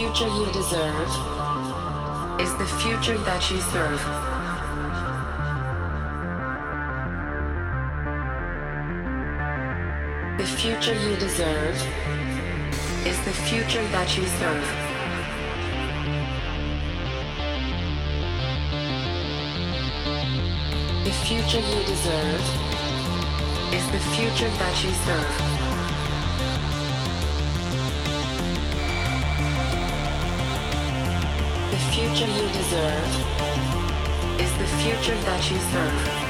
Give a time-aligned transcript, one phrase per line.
[0.00, 1.10] Future you deserve
[2.40, 4.00] is the future that you serve.
[10.38, 11.76] The future you deserve
[13.06, 14.66] is the future that you serve.
[21.04, 22.44] The future you deserve
[23.74, 25.49] is the future that you serve.
[32.10, 33.06] Future you deserve
[34.40, 36.29] is the future that you serve.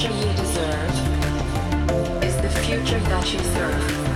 [0.00, 4.09] future you deserve is the future that you serve.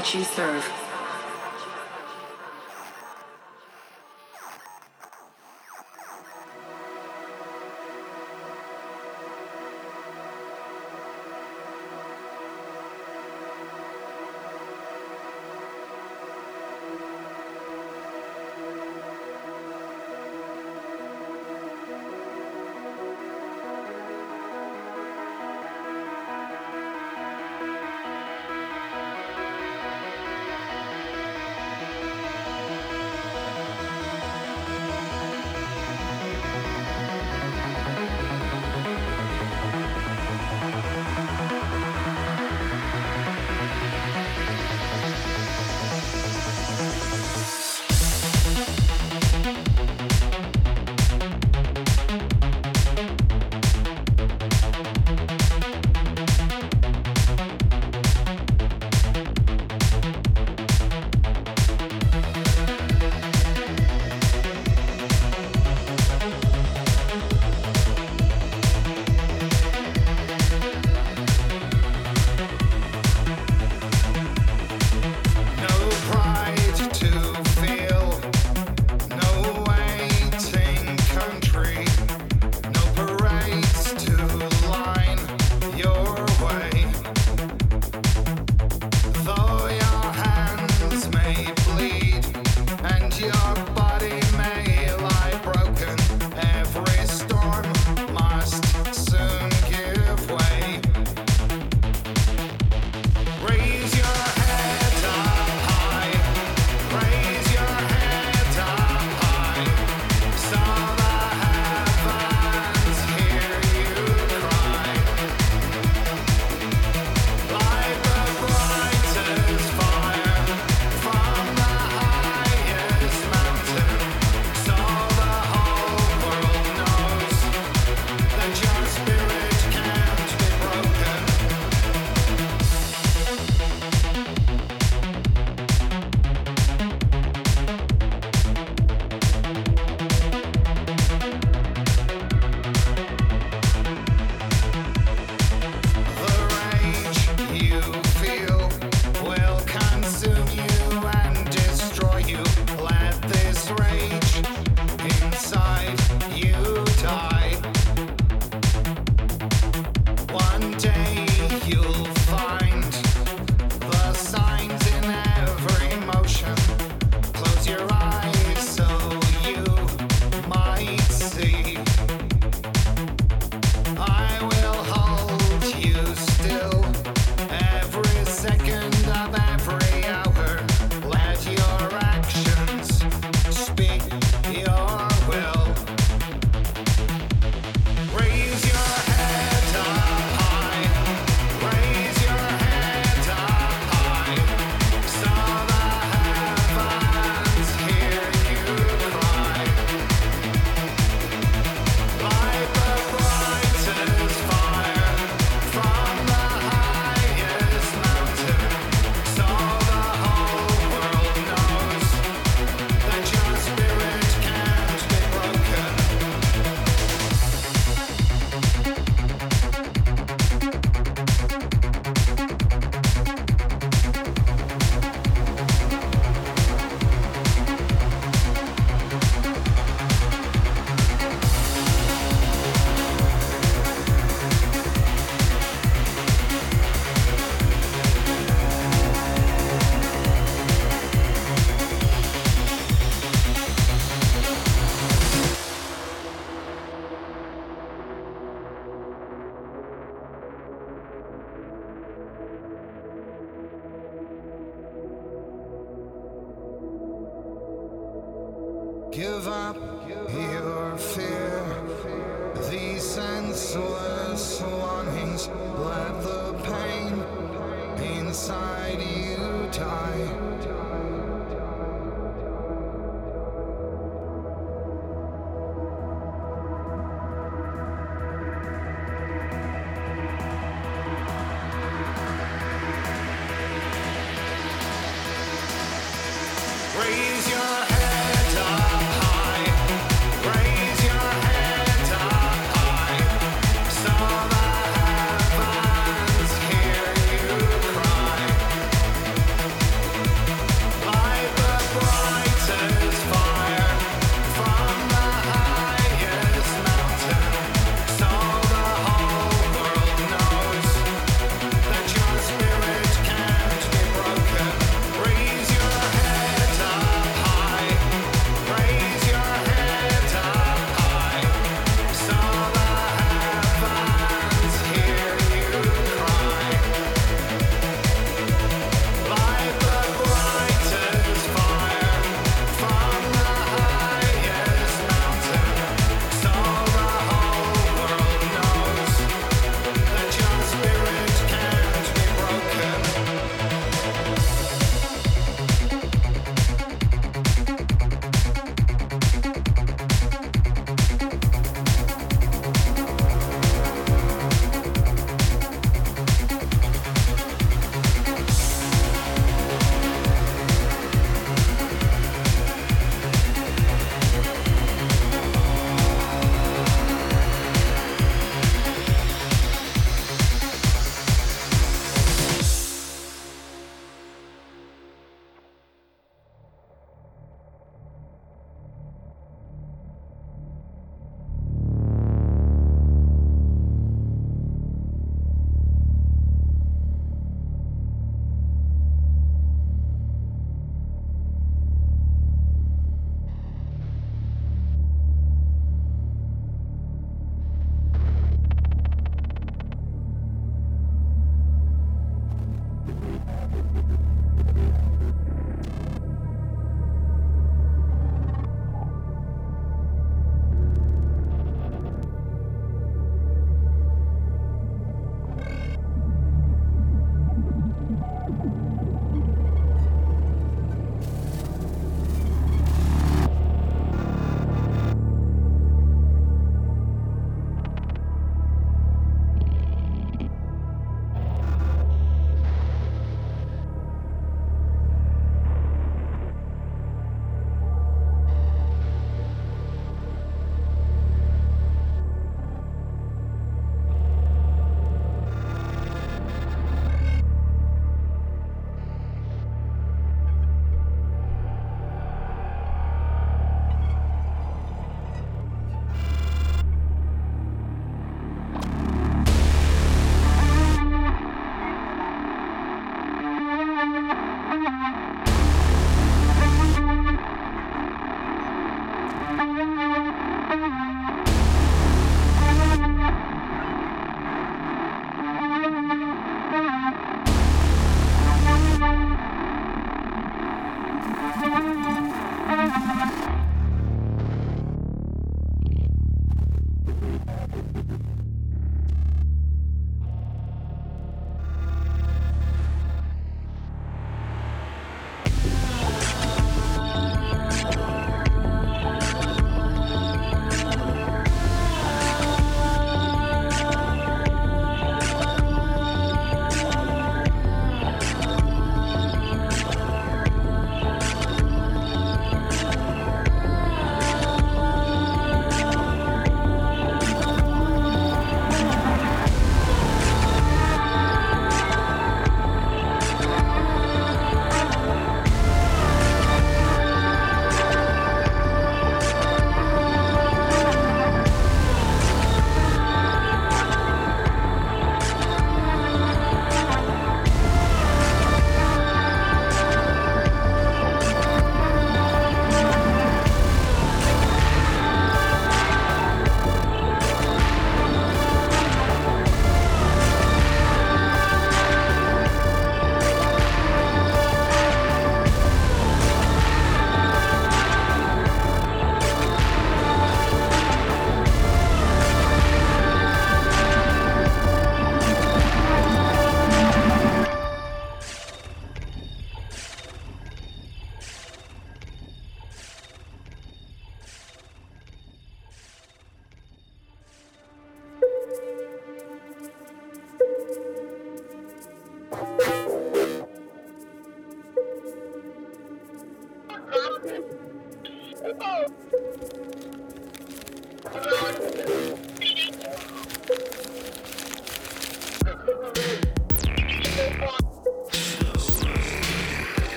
[0.00, 0.79] That you serve.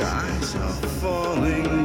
[0.00, 1.79] Skies are falling